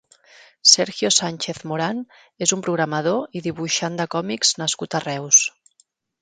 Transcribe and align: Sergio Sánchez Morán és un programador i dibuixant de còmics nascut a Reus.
Sergio 0.69 1.09
Sánchez 1.17 1.59
Morán 1.71 1.99
és 2.45 2.53
un 2.57 2.63
programador 2.69 3.37
i 3.39 3.43
dibuixant 3.49 4.01
de 4.01 4.09
còmics 4.17 4.57
nascut 4.63 4.99
a 5.01 5.05
Reus. 5.07 5.45